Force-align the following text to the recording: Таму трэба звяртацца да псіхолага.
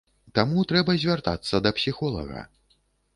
Таму 0.37 0.61
трэба 0.71 0.95
звяртацца 1.03 1.61
да 1.65 1.73
псіхолага. 1.81 2.41